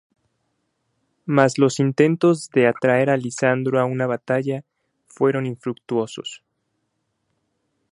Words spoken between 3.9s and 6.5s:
batalla fueron infructuosos.